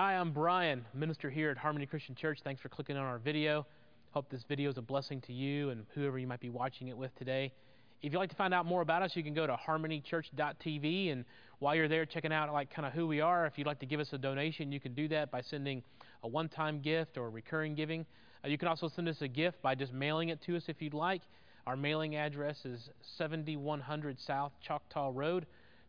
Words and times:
Hi, 0.00 0.14
I'm 0.14 0.30
Brian, 0.30 0.84
minister 0.94 1.28
here 1.28 1.50
at 1.50 1.58
Harmony 1.58 1.84
Christian 1.84 2.14
Church. 2.14 2.38
Thanks 2.44 2.62
for 2.62 2.68
clicking 2.68 2.96
on 2.96 3.02
our 3.02 3.18
video. 3.18 3.66
Hope 4.12 4.30
this 4.30 4.44
video 4.48 4.70
is 4.70 4.78
a 4.78 4.80
blessing 4.80 5.20
to 5.22 5.32
you 5.32 5.70
and 5.70 5.86
whoever 5.92 6.20
you 6.20 6.26
might 6.28 6.38
be 6.38 6.50
watching 6.50 6.86
it 6.86 6.96
with 6.96 7.12
today. 7.16 7.52
If 8.00 8.12
you'd 8.12 8.18
like 8.20 8.30
to 8.30 8.36
find 8.36 8.54
out 8.54 8.64
more 8.64 8.80
about 8.80 9.02
us, 9.02 9.16
you 9.16 9.24
can 9.24 9.34
go 9.34 9.44
to 9.44 9.56
harmonychurch.tv 9.56 11.10
and 11.10 11.24
while 11.58 11.74
you're 11.74 11.88
there 11.88 12.06
checking 12.06 12.32
out 12.32 12.52
like 12.52 12.72
kind 12.72 12.86
of 12.86 12.92
who 12.92 13.08
we 13.08 13.20
are, 13.20 13.44
if 13.44 13.58
you'd 13.58 13.66
like 13.66 13.80
to 13.80 13.86
give 13.86 13.98
us 13.98 14.12
a 14.12 14.18
donation, 14.18 14.70
you 14.70 14.78
can 14.78 14.94
do 14.94 15.08
that 15.08 15.32
by 15.32 15.40
sending 15.40 15.82
a 16.22 16.28
one-time 16.28 16.78
gift 16.78 17.18
or 17.18 17.28
recurring 17.28 17.74
giving. 17.74 18.06
Uh, 18.44 18.48
you 18.48 18.56
can 18.56 18.68
also 18.68 18.88
send 18.94 19.08
us 19.08 19.20
a 19.20 19.26
gift 19.26 19.60
by 19.62 19.74
just 19.74 19.92
mailing 19.92 20.28
it 20.28 20.40
to 20.42 20.56
us 20.56 20.62
if 20.68 20.80
you'd 20.80 20.94
like. 20.94 21.22
Our 21.66 21.76
mailing 21.76 22.14
address 22.14 22.64
is 22.64 22.88
7100 23.16 24.20
South 24.20 24.52
Choctaw 24.64 25.10
Road, 25.12 25.46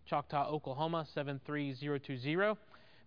Choctaw, 0.07 0.49
Oklahoma 0.49 1.05
73020. 1.13 2.57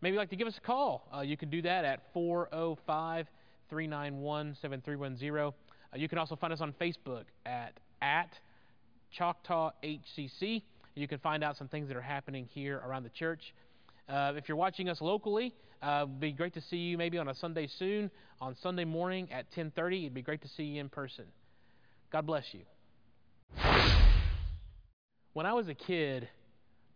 Maybe 0.02 0.15
you'd 0.15 0.20
like 0.20 0.30
to 0.30 0.37
give 0.37 0.48
us 0.48 0.59
a 0.59 0.66
call. 0.66 1.06
Uh, 1.16 1.20
you 1.20 1.37
can 1.37 1.48
do 1.48 1.62
that 1.62 1.84
at 1.84 2.03
405 2.12 3.28
391 3.70 4.56
7310. 4.61 5.47
Uh, 5.47 5.53
you 5.94 6.09
can 6.09 6.19
also 6.19 6.34
find 6.34 6.53
us 6.53 6.61
on 6.61 6.75
Facebook 6.81 7.25
at, 7.47 7.78
at 8.03 8.31
Choctaw 9.17 9.70
HCC. 9.84 10.62
You 10.97 11.06
can 11.06 11.20
find 11.20 11.44
out 11.44 11.56
some 11.56 11.69
things 11.69 11.86
that 11.86 11.97
are 11.97 12.03
happening 12.03 12.48
here 12.53 12.83
around 12.84 13.05
the 13.05 13.11
church. 13.11 13.55
Uh, 14.09 14.33
if 14.36 14.48
you're 14.48 14.56
watching 14.56 14.89
us 14.89 15.00
locally, 15.00 15.55
uh, 15.81 16.00
it'd 16.03 16.19
be 16.19 16.33
great 16.33 16.55
to 16.55 16.61
see 16.61 16.78
you 16.78 16.98
maybe 16.98 17.16
on 17.16 17.28
a 17.28 17.34
Sunday 17.37 17.69
soon, 17.78 18.11
on 18.41 18.56
Sunday 18.61 18.84
morning 18.84 19.31
at 19.31 19.47
10:30. 19.53 20.00
It'd 20.00 20.14
be 20.14 20.22
great 20.22 20.42
to 20.42 20.48
see 20.48 20.64
you 20.64 20.81
in 20.81 20.89
person. 20.89 21.27
God 22.11 22.27
bless 22.27 22.53
you. 22.53 22.62
When 25.33 25.47
I 25.47 25.53
was 25.53 25.69
a 25.69 25.75
kid, 25.75 26.28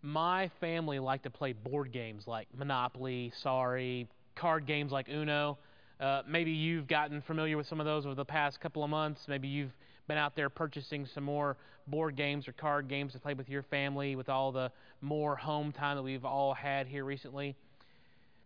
my 0.07 0.49
family 0.61 1.01
liked 1.01 1.25
to 1.25 1.31
play 1.31 1.53
board 1.53 1.93
games 1.93 2.29
like 2.29 2.47
Monopoly, 2.57 3.33
Sorry, 3.43 4.09
card 4.37 4.65
games 4.65 4.93
like 4.93 5.09
Uno. 5.09 5.59
Uh, 5.99 6.23
maybe 6.29 6.53
you've 6.53 6.87
gotten 6.87 7.21
familiar 7.23 7.57
with 7.57 7.67
some 7.67 7.81
of 7.81 7.87
those 7.87 8.07
over 8.07 8.15
the 8.15 8.25
past 8.25 8.61
couple 8.61 8.85
of 8.85 8.91
months. 8.91 9.23
Maybe 9.27 9.49
you've 9.49 9.73
been 10.07 10.17
out 10.17 10.37
there 10.37 10.49
purchasing 10.49 11.09
some 11.13 11.25
more 11.25 11.57
board 11.89 12.15
games 12.15 12.47
or 12.47 12.53
card 12.53 12.89
games 12.89 13.15
to 13.15 13.19
play 13.19 13.35
with 13.35 13.49
your 13.49 13.65
family 13.65 14.15
with 14.15 14.29
all 14.29 14.53
the 14.53 14.71
more 15.01 15.35
home 15.35 15.73
time 15.73 15.97
that 15.97 16.05
we've 16.05 16.25
all 16.25 16.55
had 16.55 16.87
here 16.87 17.05
recently. 17.05 17.57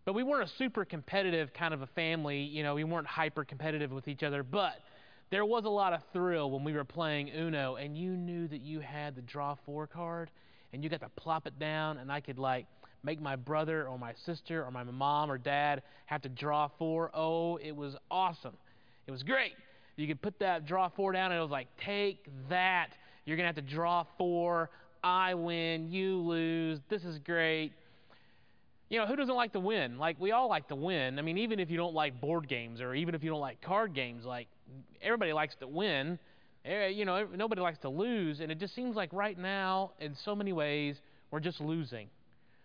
But 0.07 0.15
we 0.15 0.23
weren't 0.23 0.49
a 0.49 0.53
super 0.57 0.87
competitive 0.87 1.53
kind 1.53 1.75
of 1.75 1.83
a 1.83 1.89
family. 1.89 2.41
You 2.41 2.63
know, 2.63 2.75
we 2.75 2.85
weren't 2.85 3.07
hyper 3.07 3.45
competitive 3.45 3.91
with 3.91 4.09
each 4.09 4.23
other. 4.23 4.43
But 4.43 4.77
there 5.29 5.45
was 5.45 5.67
a 5.67 5.71
lot 5.71 5.93
of 5.93 6.01
thrill 6.15 6.51
when 6.51 6.65
we 6.65 6.73
were 6.73 6.85
playing 6.85 7.29
Uno 7.29 7.77
and 7.77 7.99
you 7.99 8.13
knew 8.13 8.49
that 8.49 8.63
you 8.63 8.81
had 8.81 9.15
the 9.15 9.23
draw 9.23 9.57
four 9.67 9.87
card 9.87 10.31
and 10.73 10.83
you 10.83 10.91
got 10.91 11.01
to 11.01 11.09
plop 11.17 11.47
it 11.47 11.59
down 11.59 11.99
and 11.99 12.11
I 12.11 12.21
could 12.21 12.39
like 12.39 12.67
make 13.03 13.21
my 13.21 13.37
brother 13.37 13.87
or 13.87 13.99
my 13.99 14.13
sister 14.27 14.65
or 14.65 14.71
my 14.71 14.85
mom 14.85 15.31
or 15.31 15.39
dad 15.39 15.83
have 16.07 16.23
to 16.23 16.29
draw 16.29 16.69
four. 16.79 17.11
Oh, 17.15 17.57
it 17.57 17.75
was 17.75 17.97
awesome. 18.11 18.57
It 19.07 19.11
was 19.11 19.23
great. 19.23 19.53
You 19.97 20.07
could 20.07 20.23
put 20.23 20.39
that 20.39 20.67
draw 20.67 20.89
four 20.89 21.13
down 21.13 21.33
and 21.33 21.39
it 21.39 21.43
was 21.43 21.51
like, 21.51 21.69
take 21.85 22.27
that. 22.49 22.89
You're 23.25 23.37
going 23.37 23.45
to 23.45 23.55
have 23.55 23.67
to 23.67 23.75
draw 23.75 24.05
four. 24.19 24.71
I 25.03 25.35
win. 25.35 25.91
You 25.91 26.19
lose. 26.19 26.79
This 26.89 27.05
is 27.05 27.19
great. 27.19 27.73
You 28.89 28.99
know, 28.99 29.07
who 29.07 29.15
doesn't 29.15 29.35
like 29.35 29.53
to 29.53 29.61
win? 29.61 29.99
Like, 29.99 30.21
we 30.21 30.33
all 30.33 30.49
like 30.49 30.69
to 30.69 30.75
win. 30.75 31.19
I 31.19 31.23
mean, 31.23 31.39
even 31.39 31.61
if 31.61 31.71
you 31.71 31.77
don't 31.77 31.95
like 31.95 32.21
board 32.21 32.49
games 32.49 32.81
or 32.81 32.95
even 32.95 33.15
if 33.15 33.23
you 33.23 33.31
don't 33.31 33.41
like 33.41 33.61
card 33.63 33.95
games, 33.95 34.25
like, 34.25 34.49
everybody 35.01 35.33
likes 35.33 35.55
to 35.61 35.69
win. 35.69 36.19
Eh, 36.65 36.89
you 36.89 37.05
know, 37.05 37.27
nobody 37.35 37.61
likes 37.61 37.79
to 37.79 37.89
lose. 37.89 38.41
And 38.41 38.51
it 38.53 38.59
just 38.59 38.75
seems 38.75 38.97
like 38.97 39.13
right 39.13 39.39
now, 39.39 39.93
in 39.99 40.15
so 40.15 40.35
many 40.35 40.53
ways, 40.53 40.97
we're 41.31 41.41
just 41.41 41.61
losing. 41.61 42.09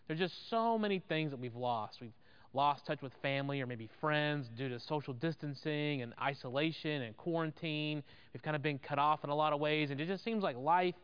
There's 0.07 0.19
just 0.19 0.49
so 0.49 0.77
many 0.77 0.99
things 0.99 1.31
that 1.31 1.39
we've 1.39 1.55
lost. 1.55 1.97
We've 2.01 2.11
lost 2.53 2.85
touch 2.85 3.01
with 3.01 3.11
family 3.21 3.61
or 3.61 3.65
maybe 3.65 3.89
friends 3.99 4.47
due 4.57 4.69
to 4.69 4.79
social 4.79 5.13
distancing 5.13 6.01
and 6.01 6.13
isolation 6.21 7.01
and 7.03 7.15
quarantine. 7.17 8.03
We've 8.33 8.43
kind 8.43 8.55
of 8.55 8.61
been 8.61 8.79
cut 8.79 8.99
off 8.99 9.23
in 9.23 9.29
a 9.29 9.35
lot 9.35 9.53
of 9.53 9.59
ways, 9.59 9.91
and 9.91 9.99
it 9.99 10.07
just 10.07 10.23
seems 10.23 10.43
like 10.43 10.55
life 10.57 10.95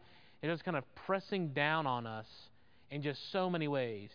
is 0.41 0.49
just 0.49 0.63
kind 0.63 0.77
of 0.77 0.83
pressing 1.05 1.49
down 1.49 1.85
on 1.85 2.07
us 2.07 2.27
in 2.89 3.01
just 3.01 3.31
so 3.31 3.49
many 3.49 3.67
ways. 3.67 4.09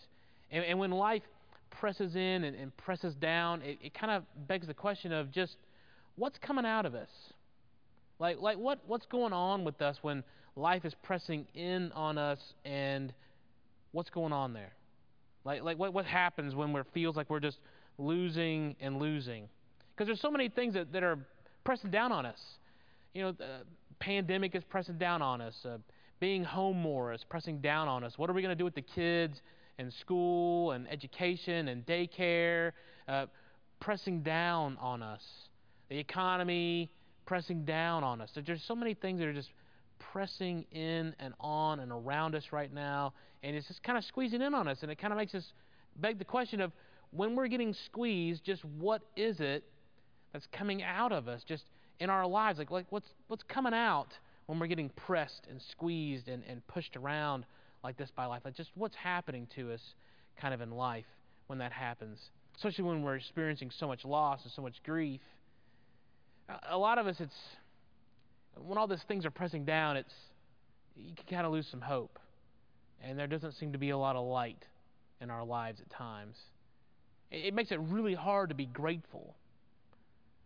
And, 0.50 0.64
and 0.64 0.78
when 0.78 0.90
life 0.90 1.22
presses 1.70 2.14
in 2.14 2.44
and, 2.44 2.56
and 2.56 2.76
presses 2.76 3.14
down, 3.14 3.62
it, 3.62 3.78
it 3.82 3.94
kind 3.94 4.12
of 4.12 4.22
begs 4.46 4.66
the 4.66 4.74
question 4.74 5.12
of 5.12 5.30
just 5.30 5.56
what's 6.16 6.38
coming 6.38 6.64
out 6.64 6.86
of 6.86 6.94
us? 6.94 7.08
Like, 8.18 8.40
like 8.40 8.58
what, 8.58 8.80
what's 8.86 9.06
going 9.06 9.32
on 9.32 9.64
with 9.64 9.80
us 9.82 9.98
when 10.02 10.24
life 10.54 10.84
is 10.84 10.94
pressing 11.02 11.46
in 11.54 11.92
on 11.92 12.18
us 12.18 12.38
and 12.64 13.12
what's 13.92 14.10
going 14.10 14.32
on 14.32 14.52
there? 14.52 14.72
Like, 15.44 15.62
like 15.62 15.78
what, 15.78 15.92
what 15.92 16.06
happens 16.06 16.54
when 16.54 16.74
it 16.74 16.86
feels 16.92 17.16
like 17.16 17.30
we're 17.30 17.40
just 17.40 17.58
losing 17.98 18.74
and 18.80 18.98
losing? 18.98 19.48
Because 19.94 20.08
there's 20.08 20.20
so 20.20 20.30
many 20.30 20.48
things 20.48 20.74
that, 20.74 20.92
that 20.92 21.02
are 21.02 21.18
pressing 21.64 21.90
down 21.90 22.12
on 22.12 22.26
us. 22.26 22.40
You 23.14 23.22
know, 23.22 23.32
the 23.32 23.60
pandemic 23.98 24.54
is 24.54 24.64
pressing 24.64 24.98
down 24.98 25.22
on 25.22 25.40
us. 25.40 25.54
Uh, 25.64 25.78
being 26.20 26.44
home 26.44 26.80
more 26.80 27.12
is 27.12 27.24
pressing 27.28 27.60
down 27.60 27.88
on 27.88 28.02
us. 28.02 28.14
What 28.16 28.30
are 28.30 28.32
we 28.32 28.42
going 28.42 28.56
to 28.56 28.58
do 28.58 28.64
with 28.64 28.74
the 28.74 28.82
kids 28.82 29.40
and 29.78 29.92
school 29.92 30.72
and 30.72 30.88
education 30.90 31.68
and 31.68 31.84
daycare? 31.84 32.72
Uh, 33.06 33.26
pressing 33.80 34.22
down 34.22 34.78
on 34.80 35.02
us. 35.02 35.22
The 35.90 35.98
economy 35.98 36.90
pressing 37.26 37.64
down 37.64 38.04
on 38.04 38.20
us. 38.20 38.30
There's 38.34 38.62
so 38.66 38.74
many 38.74 38.94
things 38.94 39.18
that 39.18 39.26
are 39.26 39.32
just 39.32 39.50
pressing 40.12 40.64
in 40.72 41.14
and 41.18 41.34
on 41.40 41.80
and 41.80 41.92
around 41.92 42.34
us 42.34 42.44
right 42.52 42.72
now, 42.72 43.12
and 43.42 43.54
it's 43.54 43.68
just 43.68 43.82
kind 43.82 43.98
of 43.98 44.04
squeezing 44.04 44.40
in 44.40 44.54
on 44.54 44.68
us, 44.68 44.78
and 44.82 44.90
it 44.90 44.98
kind 44.98 45.12
of 45.12 45.18
makes 45.18 45.34
us 45.34 45.44
beg 45.96 46.18
the 46.18 46.24
question 46.24 46.60
of 46.60 46.72
when 47.10 47.34
we're 47.34 47.48
getting 47.48 47.74
squeezed, 47.86 48.44
just 48.44 48.64
what 48.64 49.02
is 49.16 49.40
it 49.40 49.64
that's 50.32 50.46
coming 50.52 50.82
out 50.82 51.12
of 51.12 51.28
us, 51.28 51.42
just 51.46 51.64
in 52.00 52.10
our 52.10 52.26
lives? 52.26 52.58
Like, 52.58 52.70
like 52.70 52.86
what's 52.90 53.08
what's 53.28 53.42
coming 53.44 53.74
out 53.74 54.08
when 54.46 54.58
we're 54.58 54.66
getting 54.66 54.90
pressed 54.90 55.46
and 55.48 55.60
squeezed 55.70 56.28
and, 56.28 56.42
and 56.48 56.66
pushed 56.66 56.96
around 56.96 57.46
like 57.82 57.96
this 57.96 58.10
by 58.14 58.26
life? 58.26 58.42
Like, 58.44 58.54
just 58.54 58.70
what's 58.74 58.96
happening 58.96 59.46
to 59.56 59.72
us, 59.72 59.80
kind 60.40 60.52
of 60.52 60.60
in 60.60 60.70
life 60.70 61.06
when 61.46 61.58
that 61.60 61.72
happens, 61.72 62.18
especially 62.56 62.84
when 62.84 63.02
we're 63.02 63.16
experiencing 63.16 63.70
so 63.70 63.86
much 63.86 64.04
loss 64.04 64.40
and 64.42 64.52
so 64.52 64.62
much 64.62 64.82
grief. 64.84 65.20
A 66.68 66.78
lot 66.78 66.98
of 66.98 67.06
us, 67.06 67.16
it's 67.20 67.34
when 68.56 68.78
all 68.78 68.86
these 68.86 69.02
things 69.08 69.26
are 69.26 69.30
pressing 69.30 69.64
down, 69.64 69.96
it's 69.96 70.14
you 70.96 71.12
can 71.14 71.26
kind 71.28 71.46
of 71.46 71.52
lose 71.52 71.66
some 71.70 71.80
hope, 71.80 72.18
and 73.02 73.18
there 73.18 73.26
doesn't 73.26 73.52
seem 73.52 73.72
to 73.72 73.78
be 73.78 73.90
a 73.90 73.98
lot 73.98 74.16
of 74.16 74.26
light 74.26 74.64
in 75.20 75.30
our 75.30 75.44
lives 75.44 75.80
at 75.80 75.90
times. 75.90 76.36
It, 77.30 77.46
it 77.46 77.54
makes 77.54 77.72
it 77.72 77.80
really 77.80 78.14
hard 78.14 78.48
to 78.50 78.54
be 78.54 78.66
grateful. 78.66 79.34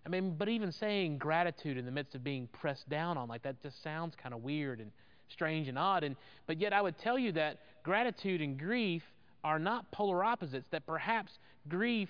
I 0.05 0.09
mean, 0.09 0.35
but 0.39 0.49
even 0.49 0.73
saying 0.73 1.19
gratitude 1.19 1.77
in 1.77 1.85
the 1.85 1.91
midst 1.91 2.15
of 2.15 2.25
being 2.25 2.49
pressed 2.49 2.89
down 2.89 3.19
on 3.19 3.29
like 3.29 3.43
that 3.43 3.63
just 3.63 3.83
sounds 3.83 4.15
kind 4.21 4.35
of 4.35 4.43
weird 4.43 4.81
and 4.81 4.91
strange 5.29 5.69
and 5.69 5.79
odd. 5.79 6.03
And 6.05 6.17
but 6.47 6.61
yet 6.61 6.73
I 6.73 6.81
would 6.81 6.99
tell 6.99 7.19
you 7.19 7.33
that 7.33 7.59
gratitude 7.83 8.41
and 8.41 8.59
grief 8.59 9.03
are 9.45 9.59
not 9.59 9.91
polar 9.93 10.25
opposites. 10.25 10.67
That 10.71 10.87
perhaps 10.87 11.33
grief 11.69 12.09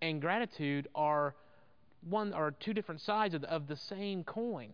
and 0.00 0.20
gratitude 0.20 0.88
are 0.94 1.34
one 2.08 2.32
or 2.32 2.52
two 2.52 2.74
different 2.74 3.00
sides 3.00 3.34
of 3.34 3.42
the, 3.42 3.50
of 3.50 3.66
the 3.66 3.76
same 3.76 4.24
coin. 4.24 4.72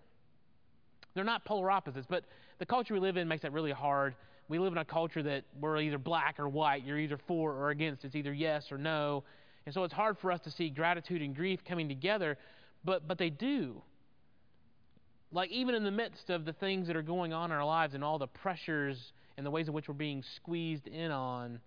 They're 1.14 1.24
not 1.24 1.44
polar 1.44 1.70
opposites, 1.70 2.06
but 2.08 2.24
the 2.58 2.66
culture 2.66 2.94
we 2.94 3.00
live 3.00 3.16
in 3.16 3.28
makes 3.28 3.42
that 3.42 3.52
really 3.52 3.72
hard. 3.72 4.14
We 4.48 4.58
live 4.58 4.72
in 4.72 4.78
a 4.78 4.84
culture 4.84 5.22
that 5.22 5.44
we're 5.60 5.78
either 5.78 5.98
black 5.98 6.38
or 6.38 6.48
white. 6.48 6.84
You're 6.84 6.98
either 6.98 7.18
for 7.26 7.52
or 7.52 7.70
against. 7.70 8.04
It's 8.04 8.14
either 8.14 8.32
yes 8.32 8.70
or 8.70 8.78
no. 8.78 9.24
And 9.66 9.74
so 9.74 9.84
it's 9.84 9.94
hard 9.94 10.18
for 10.18 10.32
us 10.32 10.40
to 10.40 10.50
see 10.50 10.70
gratitude 10.70 11.22
and 11.22 11.34
grief 11.34 11.60
coming 11.66 11.88
together, 11.88 12.36
but, 12.84 13.06
but 13.06 13.18
they 13.18 13.30
do. 13.30 13.80
Like, 15.30 15.50
even 15.50 15.74
in 15.74 15.84
the 15.84 15.90
midst 15.90 16.28
of 16.30 16.44
the 16.44 16.52
things 16.52 16.88
that 16.88 16.96
are 16.96 17.02
going 17.02 17.32
on 17.32 17.50
in 17.50 17.56
our 17.56 17.64
lives 17.64 17.94
and 17.94 18.04
all 18.04 18.18
the 18.18 18.26
pressures 18.26 19.12
and 19.36 19.46
the 19.46 19.50
ways 19.50 19.68
in 19.68 19.72
which 19.72 19.88
we're 19.88 19.94
being 19.94 20.22
squeezed 20.36 20.86
in 20.86 21.10
on, 21.10 21.60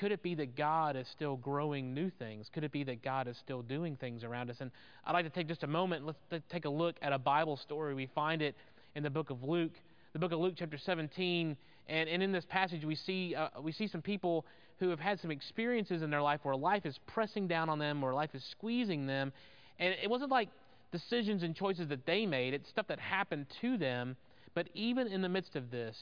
could 0.00 0.12
it 0.12 0.22
be 0.22 0.34
that 0.34 0.56
God 0.56 0.96
is 0.96 1.06
still 1.08 1.36
growing 1.36 1.92
new 1.92 2.08
things? 2.08 2.48
Could 2.50 2.64
it 2.64 2.72
be 2.72 2.82
that 2.84 3.02
God 3.04 3.28
is 3.28 3.36
still 3.36 3.60
doing 3.60 3.96
things 3.96 4.24
around 4.24 4.48
us? 4.48 4.56
And 4.60 4.70
I'd 5.04 5.12
like 5.12 5.26
to 5.26 5.30
take 5.30 5.46
just 5.46 5.62
a 5.62 5.66
moment, 5.66 6.06
let's 6.06 6.44
take 6.50 6.64
a 6.64 6.70
look 6.70 6.96
at 7.02 7.12
a 7.12 7.18
Bible 7.18 7.58
story. 7.58 7.92
We 7.94 8.08
find 8.14 8.40
it 8.40 8.56
in 8.94 9.02
the 9.02 9.10
book 9.10 9.28
of 9.28 9.42
Luke, 9.42 9.72
the 10.14 10.18
book 10.18 10.32
of 10.32 10.40
Luke, 10.40 10.54
chapter 10.56 10.78
17. 10.78 11.54
And, 11.88 12.08
and 12.08 12.22
in 12.22 12.32
this 12.32 12.46
passage, 12.48 12.82
we 12.82 12.94
see, 12.94 13.34
uh, 13.34 13.48
we 13.60 13.72
see 13.72 13.86
some 13.86 14.00
people 14.00 14.46
who 14.78 14.88
have 14.88 14.98
had 14.98 15.20
some 15.20 15.30
experiences 15.30 16.00
in 16.00 16.08
their 16.08 16.22
life 16.22 16.40
where 16.44 16.56
life 16.56 16.86
is 16.86 16.98
pressing 17.06 17.46
down 17.46 17.68
on 17.68 17.78
them, 17.78 18.00
where 18.00 18.14
life 18.14 18.30
is 18.32 18.42
squeezing 18.52 19.06
them. 19.06 19.34
And 19.78 19.94
it 20.02 20.08
wasn't 20.08 20.30
like 20.30 20.48
decisions 20.92 21.42
and 21.42 21.54
choices 21.54 21.88
that 21.88 22.06
they 22.06 22.24
made, 22.24 22.54
it's 22.54 22.70
stuff 22.70 22.86
that 22.88 22.98
happened 22.98 23.46
to 23.60 23.76
them. 23.76 24.16
But 24.54 24.68
even 24.72 25.08
in 25.08 25.20
the 25.20 25.28
midst 25.28 25.56
of 25.56 25.70
this, 25.70 25.96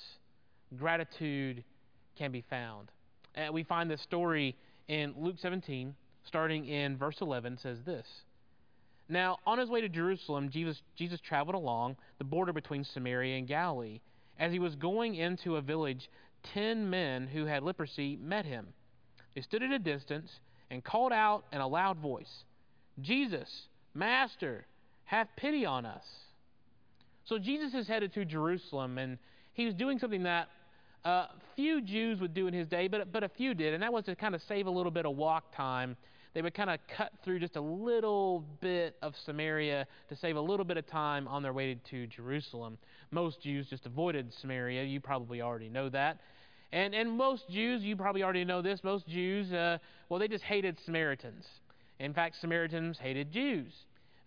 gratitude 0.76 1.64
can 2.16 2.30
be 2.30 2.44
found. 2.48 2.92
And 3.38 3.54
we 3.54 3.62
find 3.62 3.88
this 3.88 4.02
story 4.02 4.56
in 4.88 5.14
Luke 5.16 5.36
17, 5.38 5.94
starting 6.26 6.66
in 6.66 6.96
verse 6.96 7.18
11, 7.20 7.58
says 7.62 7.78
this. 7.86 8.04
Now, 9.08 9.38
on 9.46 9.58
his 9.58 9.70
way 9.70 9.80
to 9.80 9.88
Jerusalem, 9.88 10.50
Jesus, 10.50 10.82
Jesus 10.96 11.20
traveled 11.20 11.54
along 11.54 11.96
the 12.18 12.24
border 12.24 12.52
between 12.52 12.82
Samaria 12.82 13.38
and 13.38 13.46
Galilee. 13.46 14.00
As 14.40 14.50
he 14.50 14.58
was 14.58 14.74
going 14.74 15.14
into 15.14 15.54
a 15.54 15.62
village, 15.62 16.10
ten 16.52 16.90
men 16.90 17.28
who 17.28 17.46
had 17.46 17.62
leprosy 17.62 18.16
met 18.20 18.44
him. 18.44 18.66
They 19.36 19.40
stood 19.42 19.62
at 19.62 19.70
a 19.70 19.78
distance 19.78 20.30
and 20.68 20.82
called 20.82 21.12
out 21.12 21.44
in 21.52 21.60
a 21.60 21.68
loud 21.68 21.98
voice, 21.98 22.44
Jesus, 23.00 23.48
Master, 23.94 24.66
have 25.04 25.28
pity 25.36 25.64
on 25.64 25.86
us. 25.86 26.04
So 27.24 27.38
Jesus 27.38 27.72
is 27.72 27.86
headed 27.86 28.12
to 28.14 28.24
Jerusalem, 28.24 28.98
and 28.98 29.16
he 29.54 29.64
was 29.64 29.74
doing 29.74 30.00
something 30.00 30.24
that 30.24 30.48
uh, 31.04 31.26
few 31.56 31.80
Jews 31.80 32.20
would 32.20 32.34
do 32.34 32.46
in 32.46 32.54
his 32.54 32.68
day, 32.68 32.88
but, 32.88 33.12
but 33.12 33.24
a 33.24 33.28
few 33.28 33.54
did, 33.54 33.74
and 33.74 33.82
that 33.82 33.92
was 33.92 34.04
to 34.04 34.14
kind 34.14 34.34
of 34.34 34.42
save 34.42 34.66
a 34.66 34.70
little 34.70 34.92
bit 34.92 35.06
of 35.06 35.16
walk 35.16 35.54
time. 35.54 35.96
They 36.34 36.42
would 36.42 36.54
kind 36.54 36.70
of 36.70 36.78
cut 36.96 37.10
through 37.24 37.40
just 37.40 37.56
a 37.56 37.60
little 37.60 38.44
bit 38.60 38.96
of 39.02 39.14
Samaria 39.24 39.86
to 40.08 40.16
save 40.16 40.36
a 40.36 40.40
little 40.40 40.64
bit 40.64 40.76
of 40.76 40.86
time 40.86 41.26
on 41.26 41.42
their 41.42 41.52
way 41.52 41.76
to 41.90 42.06
Jerusalem. 42.06 42.78
Most 43.10 43.42
Jews 43.42 43.66
just 43.68 43.86
avoided 43.86 44.32
Samaria. 44.40 44.84
You 44.84 45.00
probably 45.00 45.40
already 45.40 45.68
know 45.68 45.88
that. 45.88 46.20
And, 46.72 46.94
and 46.94 47.10
most 47.10 47.48
Jews, 47.50 47.82
you 47.82 47.96
probably 47.96 48.22
already 48.22 48.44
know 48.44 48.60
this, 48.60 48.84
most 48.84 49.08
Jews, 49.08 49.52
uh, 49.52 49.78
well, 50.08 50.20
they 50.20 50.28
just 50.28 50.44
hated 50.44 50.78
Samaritans. 50.84 51.46
In 51.98 52.12
fact, 52.12 52.36
Samaritans 52.40 52.98
hated 52.98 53.32
Jews. 53.32 53.72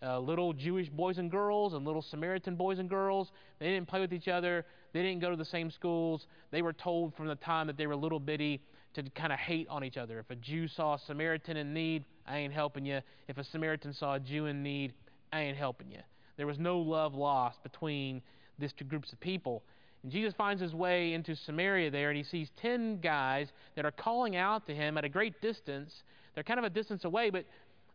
Uh, 0.02 0.18
little 0.18 0.52
Jewish 0.52 0.88
boys 0.88 1.18
and 1.18 1.30
girls 1.30 1.74
and 1.74 1.84
little 1.84 2.02
Samaritan 2.02 2.56
boys 2.56 2.80
and 2.80 2.90
girls, 2.90 3.30
they 3.60 3.66
didn't 3.66 3.86
play 3.86 4.00
with 4.00 4.12
each 4.12 4.26
other. 4.26 4.66
They 4.92 5.02
didn't 5.02 5.20
go 5.20 5.30
to 5.30 5.36
the 5.36 5.44
same 5.44 5.70
schools. 5.70 6.26
They 6.50 6.62
were 6.62 6.72
told 6.72 7.14
from 7.14 7.26
the 7.26 7.34
time 7.36 7.66
that 7.66 7.76
they 7.76 7.86
were 7.86 7.96
little 7.96 8.20
bitty 8.20 8.60
to 8.94 9.02
kind 9.10 9.32
of 9.32 9.38
hate 9.38 9.66
on 9.68 9.84
each 9.84 9.96
other. 9.96 10.18
If 10.18 10.30
a 10.30 10.36
Jew 10.36 10.68
saw 10.68 10.94
a 10.94 10.98
Samaritan 10.98 11.56
in 11.56 11.72
need, 11.72 12.04
I 12.26 12.38
ain't 12.38 12.52
helping 12.52 12.84
you. 12.84 13.00
If 13.28 13.38
a 13.38 13.44
Samaritan 13.44 13.94
saw 13.94 14.14
a 14.14 14.20
Jew 14.20 14.46
in 14.46 14.62
need, 14.62 14.92
I 15.32 15.40
ain't 15.40 15.56
helping 15.56 15.90
you. 15.90 16.00
There 16.36 16.46
was 16.46 16.58
no 16.58 16.78
love 16.78 17.14
lost 17.14 17.62
between 17.62 18.22
these 18.58 18.72
two 18.72 18.84
groups 18.84 19.12
of 19.12 19.20
people. 19.20 19.62
And 20.02 20.12
Jesus 20.12 20.34
finds 20.36 20.60
his 20.60 20.74
way 20.74 21.14
into 21.14 21.34
Samaria 21.34 21.90
there, 21.90 22.10
and 22.10 22.16
he 22.16 22.24
sees 22.24 22.50
10 22.60 23.00
guys 23.00 23.48
that 23.76 23.84
are 23.84 23.92
calling 23.92 24.36
out 24.36 24.66
to 24.66 24.74
him 24.74 24.98
at 24.98 25.04
a 25.04 25.08
great 25.08 25.40
distance. 25.40 26.02
They're 26.34 26.44
kind 26.44 26.58
of 26.58 26.64
a 26.64 26.70
distance 26.70 27.04
away, 27.04 27.30
but 27.30 27.44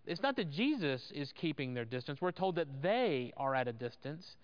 it's 0.06 0.22
not 0.22 0.36
that 0.38 0.50
Jesus 0.50 1.12
is 1.14 1.32
keeping 1.34 1.74
their 1.74 1.86
distance. 1.86 2.22
We're 2.22 2.32
told 2.32 2.56
that 2.56 2.82
they 2.82 3.34
are 3.38 3.54
at 3.54 3.68
a 3.68 3.74
distance. 3.74 4.36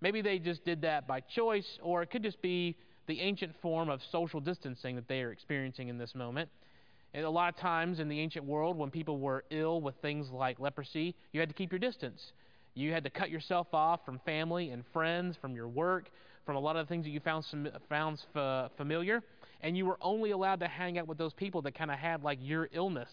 Maybe 0.00 0.22
they 0.22 0.38
just 0.38 0.64
did 0.64 0.82
that 0.82 1.06
by 1.06 1.20
choice, 1.20 1.78
or 1.82 2.02
it 2.02 2.10
could 2.10 2.22
just 2.22 2.40
be 2.40 2.76
the 3.06 3.20
ancient 3.20 3.54
form 3.60 3.88
of 3.88 4.00
social 4.12 4.40
distancing 4.40 4.96
that 4.96 5.08
they 5.08 5.22
are 5.22 5.32
experiencing 5.32 5.88
in 5.88 5.98
this 5.98 6.14
moment. 6.14 6.48
And 7.14 7.24
a 7.24 7.30
lot 7.30 7.52
of 7.52 7.58
times 7.58 8.00
in 8.00 8.08
the 8.08 8.20
ancient 8.20 8.44
world, 8.44 8.76
when 8.76 8.90
people 8.90 9.18
were 9.18 9.44
ill 9.50 9.80
with 9.80 9.94
things 10.02 10.28
like 10.30 10.60
leprosy, 10.60 11.14
you 11.32 11.40
had 11.40 11.48
to 11.48 11.54
keep 11.54 11.72
your 11.72 11.78
distance. 11.78 12.32
You 12.74 12.92
had 12.92 13.02
to 13.04 13.10
cut 13.10 13.30
yourself 13.30 13.66
off 13.72 14.04
from 14.04 14.20
family 14.24 14.70
and 14.70 14.84
friends, 14.92 15.36
from 15.40 15.56
your 15.56 15.68
work, 15.68 16.10
from 16.44 16.56
a 16.56 16.60
lot 16.60 16.76
of 16.76 16.86
the 16.86 16.88
things 16.88 17.04
that 17.04 17.10
you 17.10 17.20
found, 17.20 17.44
found 17.88 18.18
familiar. 18.76 19.22
And 19.62 19.76
you 19.76 19.86
were 19.86 19.98
only 20.00 20.30
allowed 20.30 20.60
to 20.60 20.68
hang 20.68 20.98
out 20.98 21.08
with 21.08 21.18
those 21.18 21.32
people 21.32 21.62
that 21.62 21.74
kind 21.74 21.90
of 21.90 21.98
had 21.98 22.22
like 22.22 22.38
your 22.40 22.68
illness. 22.72 23.08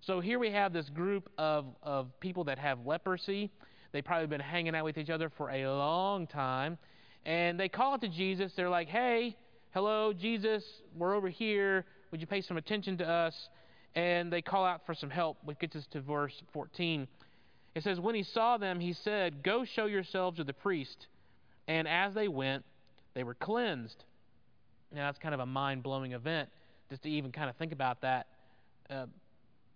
So 0.00 0.20
here 0.20 0.38
we 0.38 0.50
have 0.52 0.72
this 0.72 0.88
group 0.88 1.28
of, 1.36 1.66
of 1.82 2.08
people 2.20 2.44
that 2.44 2.58
have 2.58 2.86
leprosy 2.86 3.50
They've 3.92 4.04
probably 4.04 4.26
been 4.26 4.40
hanging 4.40 4.74
out 4.74 4.84
with 4.84 4.98
each 4.98 5.10
other 5.10 5.30
for 5.36 5.50
a 5.50 5.68
long 5.68 6.26
time. 6.26 6.78
And 7.24 7.60
they 7.60 7.68
call 7.68 7.98
to 7.98 8.08
Jesus. 8.08 8.52
They're 8.56 8.70
like, 8.70 8.88
hey, 8.88 9.36
hello, 9.72 10.12
Jesus, 10.12 10.64
we're 10.96 11.14
over 11.14 11.28
here. 11.28 11.84
Would 12.10 12.20
you 12.20 12.26
pay 12.26 12.40
some 12.40 12.56
attention 12.56 12.98
to 12.98 13.08
us? 13.08 13.34
And 13.94 14.32
they 14.32 14.42
call 14.42 14.64
out 14.64 14.86
for 14.86 14.94
some 14.94 15.10
help, 15.10 15.36
which 15.44 15.58
gets 15.58 15.76
us 15.76 15.86
to 15.92 16.00
verse 16.00 16.32
14. 16.52 17.06
It 17.74 17.82
says, 17.82 18.00
When 18.00 18.14
he 18.14 18.22
saw 18.22 18.56
them, 18.56 18.80
he 18.80 18.94
said, 18.94 19.42
Go 19.42 19.64
show 19.64 19.86
yourselves 19.86 20.38
to 20.38 20.44
the 20.44 20.52
priest. 20.52 21.06
And 21.68 21.86
as 21.86 22.14
they 22.14 22.28
went, 22.28 22.64
they 23.14 23.22
were 23.22 23.34
cleansed. 23.34 24.04
Now, 24.94 25.06
that's 25.06 25.18
kind 25.18 25.34
of 25.34 25.40
a 25.40 25.46
mind 25.46 25.82
blowing 25.82 26.12
event 26.12 26.48
just 26.90 27.02
to 27.02 27.10
even 27.10 27.32
kind 27.32 27.48
of 27.48 27.56
think 27.56 27.72
about 27.72 28.02
that 28.02 28.26
uh, 28.90 29.06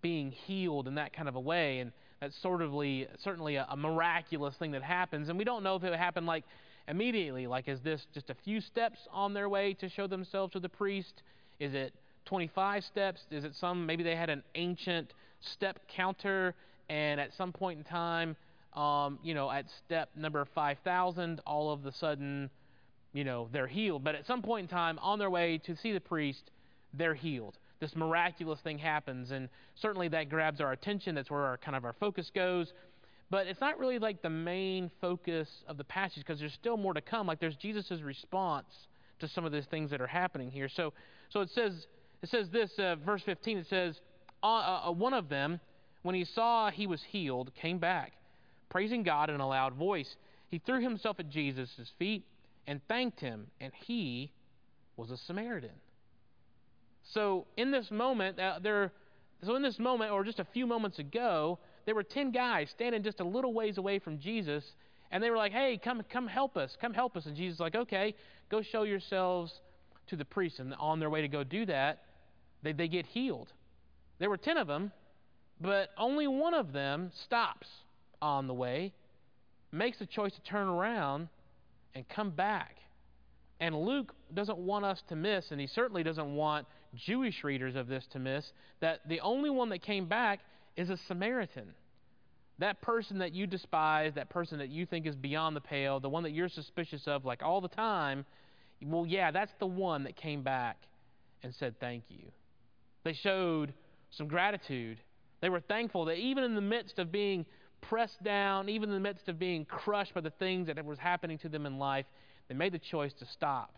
being 0.01 0.31
healed 0.31 0.87
in 0.87 0.95
that 0.95 1.13
kind 1.13 1.27
of 1.27 1.35
a 1.35 1.39
way. 1.39 1.79
And 1.79 1.91
that's 2.19 2.39
sort 2.41 2.61
of 2.61 2.71
certainly 3.19 3.55
a, 3.55 3.67
a 3.69 3.77
miraculous 3.77 4.55
thing 4.55 4.71
that 4.71 4.83
happens. 4.83 5.29
And 5.29 5.37
we 5.37 5.43
don't 5.43 5.63
know 5.63 5.75
if 5.75 5.83
it 5.83 5.93
happened 5.97 6.25
like 6.25 6.43
immediately. 6.87 7.47
Like, 7.47 7.67
is 7.67 7.79
this 7.81 8.05
just 8.13 8.29
a 8.29 8.35
few 8.45 8.61
steps 8.61 8.99
on 9.11 9.33
their 9.33 9.49
way 9.49 9.73
to 9.75 9.89
show 9.89 10.07
themselves 10.07 10.53
to 10.53 10.59
the 10.59 10.69
priest? 10.69 11.21
Is 11.59 11.73
it 11.73 11.93
25 12.25 12.83
steps? 12.83 13.21
Is 13.31 13.43
it 13.43 13.55
some, 13.55 13.85
maybe 13.85 14.03
they 14.03 14.15
had 14.15 14.29
an 14.29 14.43
ancient 14.55 15.13
step 15.41 15.79
counter, 15.87 16.55
and 16.89 17.19
at 17.19 17.33
some 17.37 17.51
point 17.51 17.79
in 17.79 17.83
time, 17.83 18.35
um, 18.73 19.19
you 19.23 19.33
know, 19.33 19.49
at 19.49 19.65
step 19.85 20.09
number 20.15 20.45
5,000, 20.45 21.41
all 21.45 21.71
of 21.71 21.85
a 21.85 21.91
sudden, 21.91 22.49
you 23.13 23.23
know, 23.23 23.47
they're 23.51 23.67
healed. 23.67 24.03
But 24.03 24.15
at 24.15 24.25
some 24.25 24.41
point 24.41 24.69
in 24.69 24.75
time, 24.75 24.99
on 24.99 25.19
their 25.19 25.29
way 25.29 25.57
to 25.59 25.75
see 25.75 25.91
the 25.91 25.99
priest, 25.99 26.51
they're 26.93 27.15
healed 27.15 27.57
this 27.79 27.95
miraculous 27.95 28.59
thing 28.61 28.77
happens, 28.77 29.31
and 29.31 29.49
certainly 29.75 30.07
that 30.09 30.29
grabs 30.29 30.61
our 30.61 30.71
attention. 30.71 31.15
That's 31.15 31.29
where 31.29 31.41
our 31.41 31.57
kind 31.57 31.75
of 31.75 31.85
our 31.85 31.93
focus 31.93 32.31
goes. 32.33 32.73
But 33.29 33.47
it's 33.47 33.59
not 33.59 33.77
really 33.77 33.99
like 33.99 34.21
the 34.21 34.29
main 34.29 34.89
focus 35.01 35.49
of 35.67 35.77
the 35.77 35.83
passage 35.83 36.23
because 36.25 36.39
there's 36.39 36.53
still 36.53 36.77
more 36.77 36.93
to 36.93 37.01
come. 37.01 37.27
Like 37.27 37.39
there's 37.39 37.57
Jesus' 37.57 38.01
response 38.01 38.67
to 39.19 39.27
some 39.27 39.45
of 39.45 39.51
these 39.51 39.65
things 39.65 39.91
that 39.91 39.99
are 39.99 40.07
happening 40.07 40.49
here. 40.49 40.69
So, 40.69 40.93
so 41.29 41.41
it 41.41 41.49
says 41.49 41.87
it 42.21 42.29
says 42.29 42.49
this, 42.49 42.71
uh, 42.79 42.95
verse 43.05 43.21
15. 43.23 43.59
It 43.59 43.67
says, 43.67 43.99
uh, 44.41 44.47
uh, 44.47 44.81
uh, 44.87 44.91
one 44.91 45.13
of 45.13 45.29
them, 45.29 45.59
when 46.03 46.15
he 46.15 46.25
saw 46.25 46.71
he 46.71 46.87
was 46.87 47.01
healed, 47.03 47.51
came 47.55 47.79
back, 47.79 48.13
praising 48.69 49.03
God 49.03 49.29
in 49.29 49.39
a 49.39 49.47
loud 49.47 49.73
voice. 49.73 50.15
He 50.49 50.59
threw 50.59 50.81
himself 50.81 51.19
at 51.19 51.29
Jesus' 51.29 51.91
feet 51.99 52.23
and 52.65 52.81
thanked 52.87 53.19
him, 53.19 53.47
and 53.59 53.71
he 53.73 54.31
was 54.95 55.11
a 55.11 55.17
Samaritan. 55.17 55.71
So 57.13 57.45
in 57.55 57.71
this 57.71 57.89
moment, 57.89 58.39
uh, 58.39 58.59
there, 58.61 58.91
so 59.43 59.55
in 59.55 59.61
this 59.61 59.79
moment, 59.79 60.11
or 60.11 60.23
just 60.23 60.39
a 60.39 60.47
few 60.53 60.67
moments 60.67 60.99
ago, 60.99 61.59
there 61.85 61.95
were 61.95 62.03
ten 62.03 62.31
guys 62.31 62.69
standing 62.71 63.03
just 63.03 63.19
a 63.19 63.23
little 63.23 63.53
ways 63.53 63.77
away 63.77 63.99
from 63.99 64.19
Jesus, 64.19 64.63
and 65.11 65.23
they 65.23 65.29
were 65.29 65.37
like, 65.37 65.53
"Hey, 65.53 65.79
come, 65.81 66.01
come 66.11 66.27
help 66.27 66.57
us, 66.57 66.75
come 66.79 66.93
help 66.93 67.15
us." 67.15 67.25
And 67.25 67.35
Jesus 67.35 67.59
was 67.59 67.65
like, 67.65 67.75
"Okay, 67.75 68.13
go 68.49 68.61
show 68.61 68.83
yourselves 68.83 69.53
to 70.07 70.15
the 70.15 70.25
priest." 70.25 70.59
And 70.59 70.73
on 70.75 70.99
their 70.99 71.09
way 71.09 71.21
to 71.21 71.27
go 71.27 71.43
do 71.43 71.65
that, 71.67 72.03
they, 72.61 72.73
they 72.73 72.87
get 72.87 73.05
healed. 73.05 73.53
There 74.19 74.29
were 74.29 74.37
ten 74.37 74.57
of 74.57 74.67
them, 74.67 74.91
but 75.61 75.89
only 75.97 76.27
one 76.27 76.53
of 76.53 76.73
them 76.73 77.11
stops 77.23 77.67
on 78.21 78.47
the 78.47 78.53
way, 78.53 78.93
makes 79.71 79.99
the 79.99 80.05
choice 80.05 80.33
to 80.33 80.41
turn 80.41 80.67
around 80.67 81.29
and 81.93 82.07
come 82.09 82.31
back. 82.31 82.77
And 83.59 83.75
Luke 83.75 84.13
doesn't 84.33 84.57
want 84.57 84.85
us 84.85 85.01
to 85.09 85.15
miss, 85.15 85.51
and 85.51 85.61
he 85.61 85.67
certainly 85.67 86.03
doesn't 86.03 86.35
want 86.35 86.67
Jewish 86.95 87.43
readers 87.43 87.75
of 87.75 87.87
this 87.87 88.05
to 88.11 88.19
miss 88.19 88.51
that 88.79 89.01
the 89.07 89.19
only 89.21 89.49
one 89.49 89.69
that 89.69 89.81
came 89.81 90.05
back 90.05 90.39
is 90.75 90.89
a 90.89 90.97
Samaritan. 91.07 91.73
That 92.59 92.81
person 92.81 93.19
that 93.19 93.33
you 93.33 93.45
despise, 93.45 94.13
that 94.15 94.29
person 94.29 94.57
that 94.59 94.69
you 94.69 94.85
think 94.85 95.05
is 95.05 95.15
beyond 95.15 95.55
the 95.55 95.61
pale, 95.61 95.99
the 95.99 96.09
one 96.09 96.23
that 96.23 96.31
you're 96.31 96.49
suspicious 96.49 97.03
of 97.05 97.25
like 97.25 97.43
all 97.43 97.61
the 97.61 97.67
time, 97.67 98.25
well, 98.83 99.05
yeah, 99.05 99.31
that's 99.31 99.51
the 99.59 99.67
one 99.67 100.03
that 100.03 100.15
came 100.15 100.43
back 100.43 100.77
and 101.43 101.53
said 101.53 101.79
thank 101.79 102.03
you. 102.09 102.31
They 103.03 103.13
showed 103.13 103.73
some 104.11 104.27
gratitude. 104.27 104.99
They 105.41 105.49
were 105.49 105.59
thankful 105.59 106.05
that 106.05 106.17
even 106.17 106.43
in 106.43 106.55
the 106.55 106.61
midst 106.61 106.99
of 106.99 107.11
being 107.11 107.45
pressed 107.81 108.23
down, 108.23 108.69
even 108.69 108.89
in 108.89 108.95
the 108.95 109.01
midst 109.01 109.27
of 109.29 109.37
being 109.37 109.65
crushed 109.65 110.13
by 110.13 110.21
the 110.21 110.31
things 110.31 110.67
that 110.67 110.83
was 110.83 110.99
happening 110.99 111.37
to 111.39 111.49
them 111.49 111.65
in 111.65 111.77
life, 111.77 112.05
they 112.47 112.55
made 112.55 112.73
the 112.73 112.79
choice 112.79 113.13
to 113.19 113.25
stop, 113.25 113.75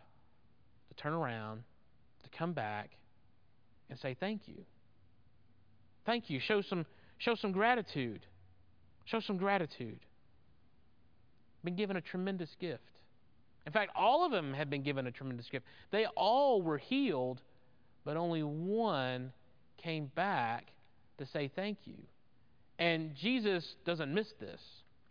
to 0.89 0.96
turn 0.96 1.13
around, 1.13 1.63
to 2.24 2.30
come 2.38 2.54
back, 2.54 2.92
and 3.89 3.98
say 4.00 4.15
thank 4.19 4.48
you. 4.48 4.63
Thank 6.05 6.29
you. 6.29 6.39
Show 6.39 6.62
some, 6.62 6.86
show 7.17 7.36
some 7.36 7.51
gratitude. 7.51 8.25
Show 9.05 9.19
some 9.19 9.38
gratitude. 9.38 10.00
Been 11.63 11.75
given 11.75 11.98
a 11.98 12.01
tremendous 12.01 12.50
gift. 12.60 12.84
In 13.65 13.74
fact, 13.74 13.91
all 13.96 14.25
of 14.25 14.31
them 14.31 14.53
have 14.53 14.69
been 14.69 14.84
given 14.84 15.08
a 15.08 15.12
tremendous 15.12 15.48
gift. 15.51 15.65
They 15.91 16.05
all 16.15 16.62
were 16.62 16.77
healed, 16.77 17.41
but 18.05 18.17
only 18.17 18.43
one 18.43 19.31
came 19.77 20.12
back 20.15 20.72
to 21.17 21.25
say 21.25 21.51
thank 21.55 21.79
you. 21.86 21.98
And 22.79 23.13
Jesus 23.15 23.75
doesn't 23.86 24.13
miss 24.13 24.27
this. 24.39 24.62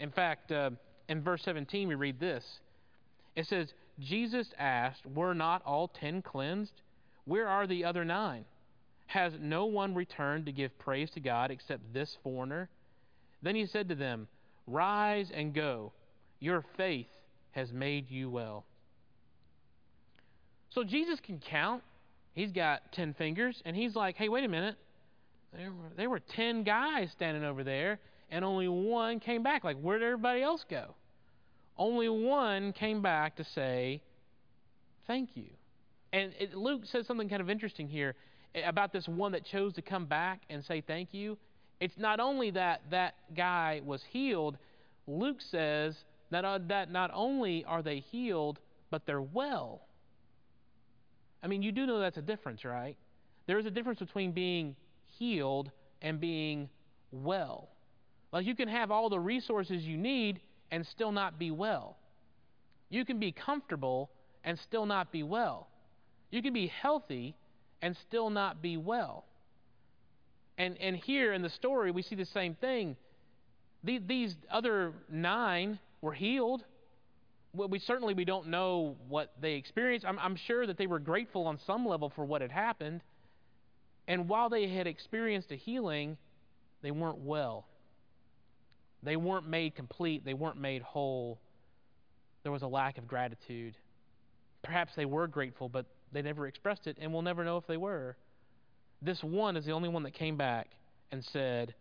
In 0.01 0.11
fact, 0.11 0.51
uh, 0.51 0.71
in 1.09 1.23
verse 1.23 1.43
17, 1.45 1.87
we 1.89 1.95
read 1.95 2.19
this 2.19 2.45
it 3.39 3.47
says, 3.47 3.73
Jesus 4.01 4.49
asked, 4.59 5.07
Were 5.07 5.33
not 5.33 5.63
all 5.65 5.87
ten 5.87 6.23
cleansed? 6.23 6.83
Where 7.25 7.47
are 7.47 7.69
the 7.69 7.85
other 7.85 8.05
nine? 8.05 8.45
Has 9.09 9.33
no 9.41 9.65
one 9.65 9.95
returned 9.95 10.45
to 10.47 10.53
give 10.53 10.79
praise 10.79 11.11
to 11.13 11.21
God 11.21 11.51
except 11.51 11.95
this 11.95 12.19
foreigner? 12.23 12.69
Then 13.41 13.55
he 13.55 13.65
said 13.65 13.89
to 13.89 13.95
them, 13.95 14.29
Rise 14.67 15.31
and 15.33 15.55
go. 15.55 15.93
Your 16.41 16.63
faith 16.77 17.09
has 17.53 17.73
made 17.73 18.11
you 18.11 18.29
well. 18.29 18.67
So 20.69 20.85
Jesus 20.85 21.21
can 21.21 21.41
count. 21.41 21.83
He's 22.35 22.53
got 22.53 22.93
10 22.93 23.15
fingers, 23.15 23.63
and 23.65 23.75
he's 23.75 23.97
like, 23.97 24.17
Hey, 24.17 24.29
wait 24.29 24.45
a 24.45 24.49
minute. 24.49 24.77
There 25.57 25.73
were, 25.73 25.89
there 25.97 26.11
were 26.11 26.21
10 26.21 26.65
guys 26.65 27.11
standing 27.11 27.45
over 27.45 27.65
there, 27.65 28.01
and 28.31 28.45
only 28.45 28.69
one 28.69 29.21
came 29.21 29.43
back. 29.43 29.65
Like, 29.65 29.79
where'd 29.79 30.03
everybody 30.03 30.43
else 30.43 30.67
go? 30.69 30.95
Only 31.79 32.11
one 32.11 32.75
came 32.75 33.01
back 33.01 33.37
to 33.37 33.45
say, 33.45 34.03
Thank 35.07 35.31
you. 35.35 35.49
And 36.13 36.35
it, 36.39 36.55
Luke 36.55 36.83
says 36.85 37.07
something 37.07 37.31
kind 37.31 37.41
of 37.41 37.49
interesting 37.49 37.89
here 37.89 38.15
about 38.55 38.93
this 38.93 39.07
one 39.07 39.33
that 39.33 39.45
chose 39.45 39.75
to 39.75 39.83
come 39.83 40.07
back 40.07 40.43
and 40.51 40.65
say 40.65 40.81
thank 40.81 41.13
you. 41.13 41.37
It's 41.81 41.97
not 41.97 42.21
only 42.21 42.51
that 42.53 42.83
that 42.91 43.15
guy 43.37 43.81
was 43.85 44.03
healed, 44.11 44.59
Luke 45.07 45.41
says 45.41 45.95
that, 46.31 46.45
uh, 46.45 46.59
that 46.69 46.91
not 46.91 47.11
only 47.15 47.65
are 47.65 47.83
they 47.83 48.01
healed, 48.01 48.59
but 48.91 49.07
they're 49.07 49.23
well. 49.23 49.83
I 51.43 51.47
mean, 51.47 51.63
you 51.63 51.73
do 51.73 51.87
know 51.87 52.01
that's 52.01 52.17
a 52.17 52.23
difference, 52.23 52.65
right? 52.65 52.97
There 53.47 53.59
is 53.59 53.67
a 53.67 53.71
difference 53.71 54.01
between 54.01 54.33
being 54.33 54.77
healed 55.19 55.71
and 56.03 56.21
being 56.21 56.69
well. 57.13 57.69
Like 58.33 58.45
you 58.45 58.55
can 58.55 58.69
have 58.69 58.91
all 58.91 59.09
the 59.09 59.21
resources 59.21 59.85
you 59.85 59.97
need 59.97 60.41
and 60.71 60.87
still 60.87 61.13
not 61.13 61.39
be 61.39 61.51
well. 61.51 61.97
You 62.91 63.05
can 63.05 63.19
be 63.19 63.33
comfortable 63.33 64.11
and 64.45 64.59
still 64.59 64.87
not 64.87 65.13
be 65.13 65.23
well. 65.23 65.69
You 66.31 66.43
can 66.43 66.53
be 66.53 66.67
healthy 66.67 67.35
and 67.83 67.97
still 68.09 68.31
not 68.31 68.61
be 68.63 68.77
well. 68.77 69.25
And, 70.57 70.77
and 70.79 70.97
here 70.97 71.33
in 71.33 71.43
the 71.43 71.51
story, 71.51 71.91
we 71.91 72.03
see 72.03 72.17
the 72.17 72.25
same 72.27 72.55
thing. 72.55 72.97
These, 73.85 74.01
these 74.07 74.35
other 74.51 74.93
nine 75.09 75.79
were 76.01 76.13
healed. 76.13 76.65
Well, 77.55 77.69
we 77.69 77.79
certainly 77.79 78.15
we 78.15 78.25
don't 78.25 78.49
know 78.49 78.97
what 79.09 79.33
they 79.41 79.55
experienced. 79.55 80.05
I'm, 80.05 80.19
I'm 80.19 80.37
sure 80.37 80.67
that 80.67 80.77
they 80.77 80.87
were 80.87 80.99
grateful 80.99 81.47
on 81.47 81.59
some 81.67 81.87
level 81.87 82.11
for 82.15 82.25
what 82.25 82.43
had 82.43 82.51
happened. 82.51 83.03
And 84.09 84.29
while 84.29 84.49
they 84.49 84.69
had 84.69 84.87
experienced 84.87 85.53
a 85.53 85.57
healing, 85.57 86.17
they 86.83 86.91
weren't 86.91 87.19
well. 87.19 87.67
They 89.03 89.17
weren't 89.17 89.49
made 89.49 89.77
complete. 89.77 90.25
They 90.25 90.35
weren't 90.35 90.61
made 90.61 90.83
whole. 90.83 91.39
There 92.43 92.51
was 92.51 92.63
a 92.63 92.67
lack 92.67 92.99
of 92.99 93.07
gratitude. 93.07 93.77
Perhaps 94.63 94.93
they 94.97 95.05
were 95.05 95.29
grateful, 95.29 95.69
but 95.69 95.87
they 96.13 96.23
never 96.23 96.47
expressed 96.47 96.87
it, 96.87 96.97
and 97.01 97.13
we'll 97.13 97.23
never 97.23 97.45
know 97.45 97.57
if 97.57 97.67
they 97.67 97.77
were. 97.77 98.17
This 99.01 99.23
one 99.23 99.57
is 99.57 99.65
the 99.65 99.73
only 99.73 99.89
one 99.89 100.03
that 100.05 100.15
came 100.15 100.37
back 100.37 100.69
and 101.13 101.25
said, 101.33 101.75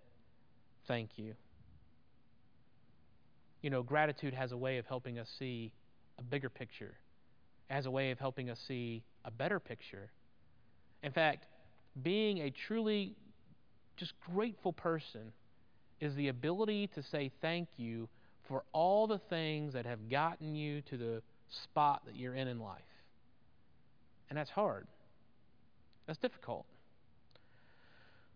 Thank 0.88 1.12
you. 1.18 1.34
You 3.62 3.70
know, 3.70 3.84
gratitude 3.84 4.34
has 4.34 4.52
a 4.52 4.58
way 4.58 4.78
of 4.78 4.86
helping 4.86 5.20
us 5.20 5.28
see 5.38 5.72
a 6.20 6.24
bigger 6.24 6.50
picture, 6.50 6.94
has 7.70 7.86
a 7.86 7.92
way 7.92 8.12
of 8.12 8.20
helping 8.20 8.50
us 8.50 8.58
see 8.68 9.04
a 9.26 9.32
better 9.32 9.60
picture. 9.60 10.10
In 11.04 11.12
fact, 11.12 11.46
being 12.02 12.40
a 12.40 12.54
truly 12.68 13.16
just 13.98 14.14
grateful 14.34 14.72
person 14.72 15.34
is 16.00 16.16
the 16.16 16.28
ability 16.28 16.88
to 16.96 17.04
say 17.04 17.32
thank 17.42 17.68
you 17.78 18.08
for 18.48 18.64
all 18.72 19.08
the 19.08 19.20
things 19.30 19.74
that 19.74 19.86
have 19.86 20.10
gotten 20.10 20.56
you 20.56 20.82
to 20.84 20.98
the 20.98 21.22
spot 21.64 22.04
that 22.06 22.16
you're 22.16 22.36
in 22.36 22.48
in 22.48 22.60
life. 22.60 22.82
And 24.30 24.38
that's 24.38 24.50
hard. 24.50 24.88
That's 26.06 26.20
difficult. 26.20 26.66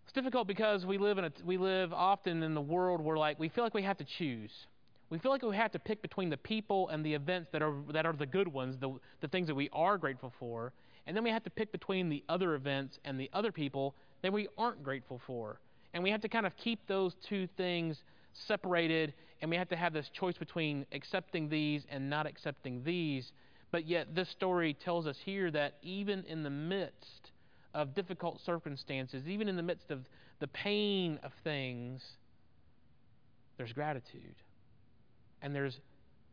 It's 0.04 0.14
difficult 0.14 0.48
because 0.48 0.86
we 0.86 0.98
live 0.98 1.18
in 1.18 1.26
a, 1.26 1.32
we 1.46 1.58
live 1.58 1.94
often 1.94 2.44
in 2.44 2.54
the 2.54 2.62
world 2.62 3.02
where 3.02 3.18
like 3.18 3.40
we 3.40 3.50
feel 3.50 3.64
like 3.64 3.74
we 3.74 3.84
have 3.84 3.98
to 3.98 4.04
choose. 4.04 4.52
We 5.10 5.20
feel 5.20 5.32
like 5.32 5.42
we 5.42 5.56
have 5.56 5.72
to 5.74 5.80
pick 5.80 6.02
between 6.02 6.30
the 6.30 6.38
people 6.38 6.90
and 6.90 7.06
the 7.06 7.14
events 7.14 7.50
that 7.52 7.62
are 7.62 7.74
that 7.92 8.06
are 8.06 8.14
the 8.14 8.26
good 8.26 8.48
ones, 8.48 8.78
the 8.78 8.94
the 9.22 9.28
things 9.28 9.48
that 9.48 9.56
we 9.56 9.70
are 9.72 9.98
grateful 9.98 10.34
for, 10.40 10.74
and 11.08 11.16
then 11.16 11.24
we 11.24 11.30
have 11.30 11.44
to 11.44 11.50
pick 11.50 11.72
between 11.72 12.10
the 12.10 12.24
other 12.30 12.56
events 12.56 13.00
and 13.06 13.20
the 13.20 13.30
other 13.34 13.52
people 13.52 13.96
that 14.22 14.32
we 14.32 14.48
aren't 14.58 14.84
grateful 14.84 15.22
for. 15.26 15.60
And 15.94 16.04
we 16.04 16.12
have 16.12 16.22
to 16.22 16.30
kind 16.30 16.46
of 16.46 16.56
keep 16.58 16.86
those 16.88 17.16
two 17.28 17.48
things 17.58 18.04
separated, 18.34 19.14
and 19.42 19.50
we 19.50 19.58
have 19.58 19.70
to 19.70 19.76
have 19.76 19.94
this 19.94 20.10
choice 20.10 20.38
between 20.38 20.86
accepting 20.92 21.50
these 21.50 21.86
and 21.90 22.10
not 22.10 22.26
accepting 22.26 22.84
these. 22.84 23.32
But 23.72 23.88
yet, 23.88 24.14
this 24.14 24.30
story 24.30 24.74
tells 24.74 25.08
us 25.08 25.18
here 25.24 25.50
that 25.52 25.76
even 25.82 26.26
in 26.26 26.44
the 26.44 26.50
midst 26.50 27.32
of 27.74 27.96
difficult 27.96 28.42
circumstances, 28.46 29.28
even 29.28 29.48
in 29.48 29.56
the 29.56 29.64
midst 29.64 29.92
of 29.92 30.06
the 30.40 30.48
pain 30.48 31.20
of 31.24 31.32
things, 31.44 32.02
there's 33.58 33.72
gratitude. 33.72 34.36
And 35.42 35.56
there's 35.56 35.80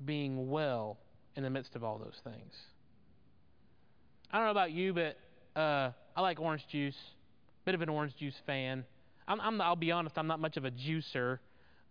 being 0.05 0.51
well 0.51 0.99
in 1.37 1.43
the 1.43 1.51
midst 1.51 1.77
of 1.77 1.85
all 1.85 1.99
those 1.99 2.21
things. 2.25 2.55
I 4.31 4.39
don't 4.39 4.47
know 4.47 4.51
about 4.51 4.73
you, 4.73 4.93
but 4.93 5.17
uh, 5.59 5.93
I 6.17 6.21
like 6.21 6.41
orange 6.41 6.67
juice. 6.71 6.97
Bit 7.65 7.75
of 7.75 7.83
an 7.83 7.89
orange 7.89 8.17
juice 8.17 8.35
fan. 8.47 8.85
I'm, 9.27 9.41
I'm 9.41 9.61
I'll 9.61 9.77
be 9.77 9.93
honest, 9.93 10.19
I'm 10.19 10.27
not 10.27 10.41
much 10.41 10.57
of 10.57 10.65
a 10.65 10.71
juicer 10.71 11.39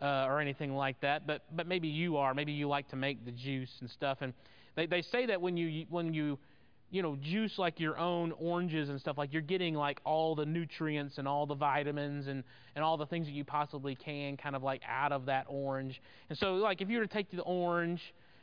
uh, 0.02 0.26
or 0.28 0.40
anything 0.40 0.76
like 0.76 1.00
that, 1.02 1.26
but 1.26 1.44
but 1.56 1.68
maybe 1.68 1.88
you 1.88 2.18
are. 2.18 2.34
Maybe 2.34 2.52
you 2.52 2.68
like 2.68 2.90
to 2.90 2.96
make 2.96 3.26
the 3.26 3.32
juice 3.32 3.72
and 3.80 3.90
stuff. 3.90 4.20
And 4.22 4.34
they, 4.78 4.86
they 4.86 5.02
say 5.02 5.26
that 5.26 5.42
when 5.42 5.58
you 5.58 5.86
when 5.90 6.14
you 6.14 6.38
you 6.90 7.02
know 7.02 7.18
juice 7.18 7.58
like 7.58 7.82
your 7.82 7.98
own 7.98 8.32
oranges 8.40 8.88
and 8.88 9.02
stuff 9.02 9.18
like 9.18 9.34
you're 9.34 9.42
getting 9.42 9.74
like 9.74 10.00
all 10.06 10.36
the 10.36 10.46
nutrients 10.46 11.18
and 11.18 11.28
all 11.28 11.46
the 11.46 11.56
vitamins 11.56 12.28
and 12.28 12.44
and 12.76 12.86
all 12.86 12.96
the 12.96 13.08
things 13.08 13.26
that 13.26 13.34
you 13.34 13.44
possibly 13.44 13.96
can 13.96 14.38
kind 14.38 14.56
of 14.56 14.64
like 14.64 14.82
out 14.88 15.12
of 15.12 15.26
that 15.26 15.46
orange. 15.50 16.00
And 16.30 16.38
so 16.38 16.54
like 16.54 16.80
if 16.80 16.90
you 16.90 17.00
were 17.00 17.08
to 17.08 17.14
take 17.14 17.30
the 17.32 17.42
orange 17.42 18.00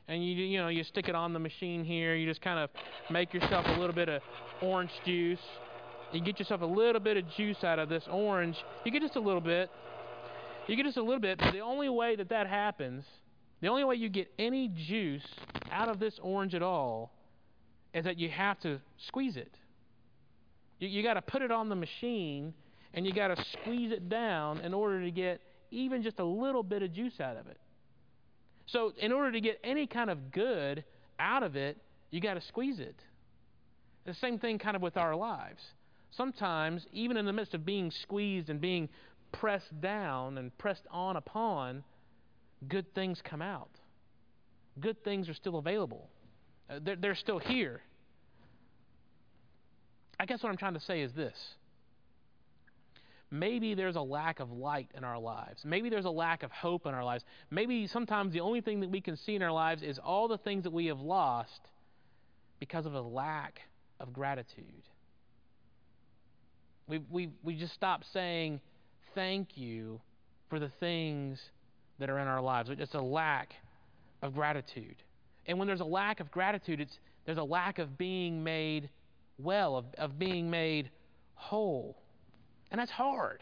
and 0.08 0.22
you 0.22 0.34
you 0.34 0.58
know 0.58 0.68
you 0.68 0.84
stick 0.84 1.08
it 1.08 1.14
on 1.14 1.32
the 1.32 1.38
machine 1.38 1.84
here, 1.84 2.14
you 2.14 2.28
just 2.28 2.42
kind 2.42 2.58
of 2.58 2.68
make 3.10 3.32
yourself 3.32 3.64
a 3.68 3.80
little 3.80 3.94
bit 3.94 4.10
of 4.10 4.20
orange 4.60 4.90
juice. 5.06 5.38
You 6.12 6.20
get 6.20 6.38
yourself 6.38 6.60
a 6.60 6.66
little 6.66 7.00
bit 7.00 7.16
of 7.16 7.24
juice 7.36 7.64
out 7.64 7.78
of 7.78 7.88
this 7.88 8.04
orange. 8.10 8.56
You 8.84 8.92
get 8.92 9.02
just 9.02 9.16
a 9.16 9.20
little 9.20 9.40
bit. 9.40 9.70
You 10.66 10.76
get 10.76 10.84
just 10.86 10.96
a 10.96 11.02
little 11.02 11.20
bit, 11.20 11.38
but 11.38 11.52
the 11.52 11.60
only 11.60 11.88
way 11.88 12.16
that 12.16 12.30
that 12.30 12.46
happens 12.46 13.04
the 13.60 13.68
only 13.68 13.84
way 13.84 13.94
you 13.96 14.08
get 14.08 14.28
any 14.38 14.68
juice 14.68 15.26
out 15.70 15.88
of 15.88 15.98
this 15.98 16.18
orange 16.22 16.54
at 16.54 16.62
all 16.62 17.12
is 17.94 18.04
that 18.04 18.18
you 18.18 18.28
have 18.28 18.58
to 18.60 18.80
squeeze 19.06 19.36
it. 19.36 19.56
You, 20.78 20.88
you 20.88 21.02
got 21.02 21.14
to 21.14 21.22
put 21.22 21.42
it 21.42 21.50
on 21.50 21.68
the 21.68 21.76
machine 21.76 22.52
and 22.92 23.06
you 23.06 23.12
got 23.12 23.28
to 23.28 23.44
squeeze 23.52 23.92
it 23.92 24.08
down 24.08 24.60
in 24.60 24.74
order 24.74 25.02
to 25.02 25.10
get 25.10 25.40
even 25.70 26.02
just 26.02 26.18
a 26.18 26.24
little 26.24 26.62
bit 26.62 26.82
of 26.82 26.92
juice 26.92 27.20
out 27.20 27.36
of 27.36 27.46
it. 27.46 27.58
So, 28.66 28.92
in 28.98 29.12
order 29.12 29.32
to 29.32 29.40
get 29.40 29.58
any 29.62 29.86
kind 29.86 30.08
of 30.08 30.32
good 30.32 30.84
out 31.18 31.42
of 31.42 31.56
it, 31.56 31.76
you 32.10 32.20
got 32.20 32.34
to 32.34 32.40
squeeze 32.40 32.78
it. 32.78 32.96
The 34.06 34.14
same 34.14 34.38
thing 34.38 34.58
kind 34.58 34.76
of 34.76 34.82
with 34.82 34.96
our 34.96 35.14
lives. 35.14 35.62
Sometimes, 36.10 36.86
even 36.92 37.16
in 37.16 37.26
the 37.26 37.32
midst 37.32 37.54
of 37.54 37.66
being 37.66 37.90
squeezed 37.90 38.48
and 38.48 38.60
being 38.60 38.88
pressed 39.32 39.80
down 39.80 40.38
and 40.38 40.56
pressed 40.58 40.86
on 40.90 41.16
upon, 41.16 41.82
good 42.68 42.94
things 42.94 43.20
come 43.22 43.42
out. 43.42 43.70
Good 44.80 45.02
things 45.04 45.28
are 45.28 45.34
still 45.34 45.56
available, 45.56 46.08
uh, 46.68 46.80
they're, 46.82 46.96
they're 46.96 47.14
still 47.14 47.38
here. 47.38 47.80
I 50.18 50.26
guess 50.26 50.42
what 50.42 50.50
I'm 50.50 50.56
trying 50.56 50.74
to 50.74 50.80
say 50.80 51.02
is 51.02 51.12
this. 51.12 51.36
Maybe 53.30 53.74
there's 53.74 53.96
a 53.96 54.00
lack 54.00 54.38
of 54.38 54.52
light 54.52 54.90
in 54.96 55.02
our 55.02 55.18
lives. 55.18 55.62
Maybe 55.64 55.90
there's 55.90 56.04
a 56.04 56.10
lack 56.10 56.44
of 56.44 56.52
hope 56.52 56.86
in 56.86 56.94
our 56.94 57.02
lives. 57.02 57.24
Maybe 57.50 57.88
sometimes 57.88 58.32
the 58.32 58.40
only 58.40 58.60
thing 58.60 58.80
that 58.80 58.90
we 58.90 59.00
can 59.00 59.16
see 59.16 59.34
in 59.34 59.42
our 59.42 59.50
lives 59.50 59.82
is 59.82 59.98
all 59.98 60.28
the 60.28 60.38
things 60.38 60.62
that 60.62 60.72
we 60.72 60.86
have 60.86 61.00
lost 61.00 61.60
because 62.60 62.86
of 62.86 62.94
a 62.94 63.00
lack 63.00 63.60
of 63.98 64.12
gratitude. 64.12 64.84
We, 66.86 67.00
we, 67.10 67.30
we 67.42 67.56
just 67.56 67.74
stop 67.74 68.04
saying 68.12 68.60
thank 69.16 69.56
you 69.56 70.00
for 70.48 70.60
the 70.60 70.70
things 70.78 71.40
that 71.98 72.10
are 72.10 72.18
in 72.18 72.26
our 72.26 72.40
lives. 72.40 72.70
It's 72.70 72.94
a 72.94 73.00
lack 73.00 73.54
of 74.22 74.34
gratitude. 74.34 74.96
And 75.46 75.58
when 75.58 75.68
there's 75.68 75.80
a 75.80 75.84
lack 75.84 76.20
of 76.20 76.30
gratitude, 76.30 76.80
it's, 76.80 76.98
there's 77.26 77.38
a 77.38 77.44
lack 77.44 77.78
of 77.78 77.98
being 77.98 78.42
made 78.42 78.88
well, 79.38 79.76
of, 79.76 79.84
of 79.98 80.18
being 80.18 80.50
made 80.50 80.90
whole. 81.34 81.96
And 82.70 82.78
that's 82.80 82.90
hard. 82.90 83.40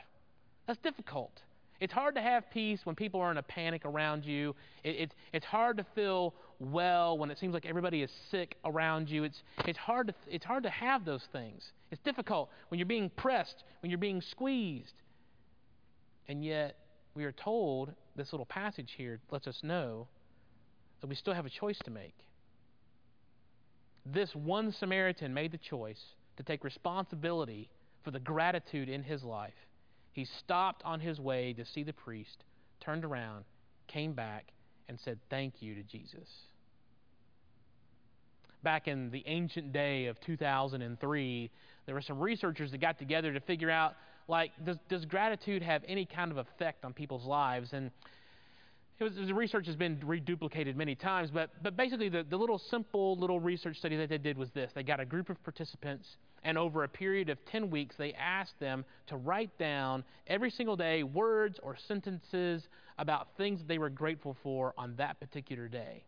That's 0.66 0.80
difficult. 0.80 1.32
It's 1.80 1.92
hard 1.92 2.14
to 2.14 2.22
have 2.22 2.48
peace 2.50 2.80
when 2.84 2.94
people 2.94 3.20
are 3.20 3.30
in 3.30 3.38
a 3.38 3.42
panic 3.42 3.84
around 3.84 4.24
you. 4.24 4.54
It, 4.84 4.90
it's, 4.90 5.14
it's 5.32 5.44
hard 5.44 5.76
to 5.78 5.86
feel 5.94 6.34
well 6.60 7.18
when 7.18 7.30
it 7.30 7.38
seems 7.38 7.54
like 7.54 7.66
everybody 7.66 8.02
is 8.02 8.10
sick 8.30 8.56
around 8.64 9.08
you. 9.08 9.24
It's, 9.24 9.42
it's, 9.66 9.78
hard 9.78 10.06
to, 10.08 10.14
it's 10.28 10.44
hard 10.44 10.62
to 10.62 10.70
have 10.70 11.04
those 11.04 11.26
things. 11.32 11.72
It's 11.90 12.00
difficult 12.02 12.50
when 12.68 12.78
you're 12.78 12.86
being 12.86 13.10
pressed, 13.10 13.64
when 13.80 13.90
you're 13.90 13.98
being 13.98 14.20
squeezed. 14.20 14.94
And 16.28 16.44
yet, 16.44 16.76
we 17.14 17.24
are 17.24 17.32
told 17.32 17.92
this 18.16 18.32
little 18.32 18.46
passage 18.46 18.94
here 18.96 19.20
lets 19.30 19.46
us 19.46 19.60
know 19.62 20.06
that 21.00 21.06
we 21.06 21.14
still 21.14 21.34
have 21.34 21.46
a 21.46 21.50
choice 21.50 21.78
to 21.84 21.90
make. 21.90 22.14
This 24.04 24.34
one 24.34 24.72
Samaritan 24.72 25.32
made 25.32 25.52
the 25.52 25.58
choice 25.58 26.00
to 26.36 26.42
take 26.42 26.64
responsibility 26.64 27.68
for 28.02 28.10
the 28.10 28.18
gratitude 28.18 28.88
in 28.88 29.02
his 29.02 29.22
life. 29.22 29.52
He 30.12 30.24
stopped 30.24 30.82
on 30.84 31.00
his 31.00 31.20
way 31.20 31.52
to 31.54 31.64
see 31.64 31.82
the 31.82 31.92
priest, 31.92 32.44
turned 32.80 33.04
around, 33.04 33.44
came 33.86 34.12
back, 34.12 34.46
and 34.88 34.98
said 35.00 35.18
thank 35.30 35.54
you 35.60 35.74
to 35.74 35.82
Jesus. 35.82 36.28
Back 38.62 38.88
in 38.88 39.10
the 39.10 39.24
ancient 39.26 39.72
day 39.72 40.06
of 40.06 40.20
2003, 40.20 41.50
there 41.86 41.94
were 41.94 42.02
some 42.02 42.20
researchers 42.20 42.70
that 42.70 42.80
got 42.80 42.98
together 42.98 43.32
to 43.32 43.40
figure 43.40 43.70
out 43.70 43.94
like 44.28 44.52
does, 44.64 44.76
does 44.88 45.04
gratitude 45.04 45.62
have 45.62 45.82
any 45.86 46.04
kind 46.04 46.30
of 46.30 46.38
effect 46.38 46.84
on 46.84 46.92
people's 46.92 47.26
lives 47.26 47.72
and 47.72 47.90
it 49.02 49.04
was, 49.04 49.26
the 49.26 49.34
research 49.34 49.66
has 49.66 49.74
been 49.74 49.96
reduplicated 49.98 50.76
many 50.76 50.94
times, 50.94 51.30
but, 51.32 51.50
but 51.62 51.76
basically 51.76 52.08
the, 52.08 52.22
the 52.22 52.36
little 52.36 52.58
simple 52.58 53.16
little 53.18 53.40
research 53.40 53.76
study 53.78 53.96
that 53.96 54.08
they 54.08 54.18
did 54.18 54.38
was 54.38 54.50
this. 54.50 54.70
They 54.74 54.84
got 54.84 55.00
a 55.00 55.04
group 55.04 55.28
of 55.28 55.42
participants, 55.42 56.06
and 56.44 56.56
over 56.56 56.84
a 56.84 56.88
period 56.88 57.28
of 57.28 57.44
10 57.46 57.70
weeks, 57.70 57.96
they 57.98 58.12
asked 58.12 58.58
them 58.60 58.84
to 59.08 59.16
write 59.16 59.56
down 59.58 60.04
every 60.26 60.50
single 60.50 60.76
day 60.76 61.02
words 61.02 61.58
or 61.62 61.76
sentences 61.88 62.68
about 62.98 63.28
things 63.36 63.60
that 63.60 63.68
they 63.68 63.78
were 63.78 63.90
grateful 63.90 64.36
for 64.42 64.72
on 64.78 64.94
that 64.96 65.18
particular 65.18 65.68
day. 65.68 66.04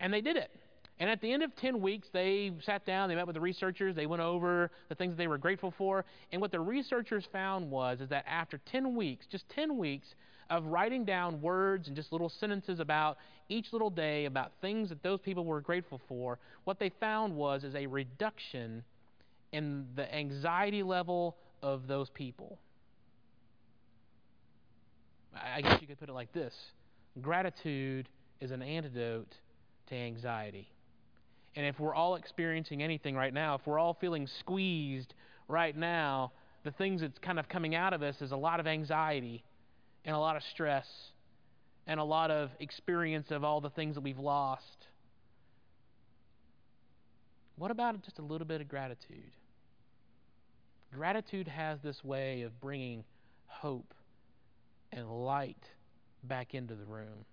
And 0.00 0.12
they 0.12 0.20
did 0.20 0.36
it. 0.36 0.50
And 0.98 1.10
at 1.10 1.20
the 1.20 1.30
end 1.30 1.42
of 1.42 1.54
10 1.56 1.80
weeks, 1.80 2.08
they 2.12 2.52
sat 2.64 2.86
down, 2.86 3.08
they 3.08 3.14
met 3.14 3.26
with 3.26 3.34
the 3.34 3.40
researchers, 3.40 3.94
they 3.94 4.06
went 4.06 4.22
over 4.22 4.70
the 4.88 4.94
things 4.94 5.12
that 5.12 5.18
they 5.18 5.26
were 5.26 5.36
grateful 5.38 5.74
for. 5.76 6.04
And 6.32 6.40
what 6.40 6.52
the 6.52 6.60
researchers 6.60 7.26
found 7.32 7.70
was 7.70 8.00
is 8.00 8.08
that 8.08 8.24
after 8.26 8.58
10 8.70 8.96
weeks, 8.96 9.26
just 9.30 9.46
10 9.50 9.76
weeks 9.76 10.14
of 10.48 10.64
writing 10.64 11.04
down 11.04 11.42
words 11.42 11.88
and 11.88 11.96
just 11.96 12.12
little 12.12 12.30
sentences 12.30 12.80
about 12.80 13.18
each 13.48 13.72
little 13.72 13.90
day 13.90 14.24
about 14.24 14.52
things 14.60 14.88
that 14.88 15.02
those 15.02 15.20
people 15.20 15.44
were 15.44 15.60
grateful 15.60 16.00
for, 16.08 16.38
what 16.64 16.78
they 16.78 16.90
found 17.00 17.34
was 17.34 17.62
is 17.62 17.74
a 17.74 17.86
reduction 17.86 18.82
in 19.52 19.86
the 19.96 20.14
anxiety 20.14 20.82
level 20.82 21.36
of 21.62 21.86
those 21.86 22.08
people. 22.10 22.58
I 25.34 25.60
guess 25.60 25.80
you 25.82 25.86
could 25.86 26.00
put 26.00 26.08
it 26.08 26.14
like 26.14 26.32
this. 26.32 26.54
Gratitude 27.20 28.08
is 28.40 28.50
an 28.50 28.62
antidote 28.62 29.34
to 29.88 29.94
anxiety. 29.94 30.70
And 31.56 31.64
if 31.64 31.80
we're 31.80 31.94
all 31.94 32.16
experiencing 32.16 32.82
anything 32.82 33.16
right 33.16 33.32
now, 33.32 33.54
if 33.54 33.66
we're 33.66 33.78
all 33.78 33.96
feeling 33.98 34.28
squeezed 34.40 35.14
right 35.48 35.74
now, 35.74 36.32
the 36.64 36.70
things 36.70 37.00
that's 37.00 37.18
kind 37.18 37.38
of 37.38 37.48
coming 37.48 37.74
out 37.74 37.94
of 37.94 38.02
us 38.02 38.20
is 38.20 38.30
a 38.30 38.36
lot 38.36 38.60
of 38.60 38.66
anxiety 38.66 39.42
and 40.04 40.14
a 40.14 40.18
lot 40.18 40.36
of 40.36 40.42
stress 40.52 40.86
and 41.86 41.98
a 41.98 42.04
lot 42.04 42.30
of 42.30 42.50
experience 42.60 43.30
of 43.30 43.42
all 43.42 43.62
the 43.62 43.70
things 43.70 43.94
that 43.94 44.02
we've 44.02 44.18
lost. 44.18 44.86
What 47.56 47.70
about 47.70 48.02
just 48.02 48.18
a 48.18 48.22
little 48.22 48.46
bit 48.46 48.60
of 48.60 48.68
gratitude? 48.68 49.32
Gratitude 50.94 51.48
has 51.48 51.78
this 51.82 52.04
way 52.04 52.42
of 52.42 52.60
bringing 52.60 53.02
hope 53.46 53.94
and 54.92 55.08
light 55.08 55.62
back 56.24 56.54
into 56.54 56.74
the 56.74 56.84
room, 56.84 57.24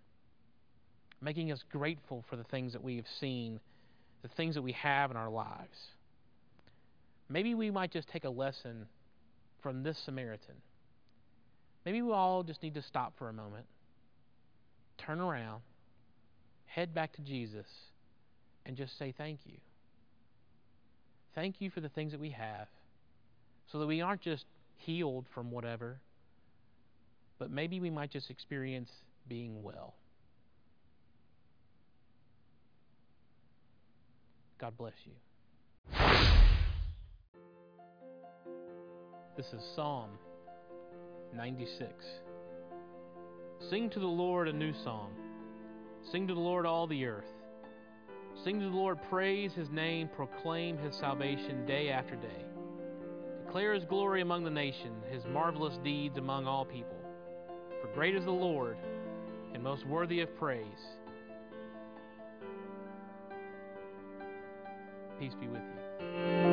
making 1.22 1.52
us 1.52 1.64
grateful 1.72 2.24
for 2.30 2.38
the 2.38 2.44
things 2.46 2.72
that 2.72 2.84
we 2.84 2.96
have 2.96 3.06
seen 3.20 3.60
the 4.24 4.30
things 4.30 4.56
that 4.56 4.62
we 4.62 4.72
have 4.72 5.12
in 5.12 5.18
our 5.18 5.30
lives. 5.30 5.78
Maybe 7.30 7.54
we 7.54 7.70
might 7.70 7.92
just 7.92 8.08
take 8.08 8.24
a 8.24 8.30
lesson 8.30 8.88
from 9.62 9.84
this 9.84 9.98
Samaritan. 10.06 10.56
Maybe 11.86 12.02
we 12.02 12.12
all 12.12 12.44
just 12.44 12.64
need 12.64 12.74
to 12.76 12.82
stop 12.82 13.14
for 13.18 13.30
a 13.30 13.34
moment, 13.34 13.66
turn 14.98 15.20
around, 15.20 15.62
head 16.66 16.94
back 16.94 17.14
to 17.14 17.22
Jesus, 17.22 17.68
and 18.66 18.76
just 18.78 18.98
say 18.98 19.14
thank 19.18 19.40
you. 19.46 19.58
Thank 21.36 21.60
you 21.60 21.70
for 21.70 21.82
the 21.82 21.90
things 21.90 22.14
that 22.14 22.22
we 22.22 22.30
have, 22.30 22.68
so 23.72 23.80
that 23.80 23.88
we 23.88 24.02
aren't 24.02 24.22
just 24.22 24.46
healed 24.78 25.26
from 25.34 25.52
whatever, 25.52 26.00
but 27.40 27.52
maybe 27.52 27.80
we 27.80 27.90
might 27.90 28.12
just 28.12 28.30
experience 28.30 28.90
being 29.28 29.64
well. 29.64 29.96
God 34.64 34.78
bless 34.78 34.94
you. 35.04 35.12
This 39.36 39.48
is 39.48 39.62
Psalm 39.76 40.12
96. 41.36 41.92
Sing 43.70 43.90
to 43.90 44.00
the 44.00 44.06
Lord 44.06 44.48
a 44.48 44.54
new 44.54 44.72
song. 44.86 45.12
Sing 46.14 46.30
to 46.30 46.34
the 46.34 46.40
Lord 46.40 46.66
all 46.66 46.88
the 46.88 47.06
earth. 47.06 47.26
Sing 48.46 48.62
to 48.62 48.70
the 48.70 48.72
Lord, 48.72 49.00
praise 49.10 49.52
his 49.52 49.70
name, 49.70 50.10
proclaim 50.16 50.78
his 50.78 50.96
salvation 50.96 51.66
day 51.66 51.90
after 51.90 52.16
day. 52.16 52.46
Declare 53.46 53.74
his 53.74 53.84
glory 53.84 54.22
among 54.22 54.46
the 54.46 54.50
nations, 54.50 55.04
his 55.12 55.26
marvelous 55.26 55.78
deeds 55.84 56.18
among 56.18 56.48
all 56.48 56.64
people. 56.64 56.96
For 57.82 57.94
great 57.94 58.16
is 58.16 58.24
the 58.24 58.32
Lord, 58.32 58.78
and 59.54 59.62
most 59.62 59.86
worthy 59.86 60.22
of 60.22 60.34
praise. 60.38 60.64
Peace 65.20 65.34
be 65.40 65.48
with 65.48 65.62
you. 65.62 66.53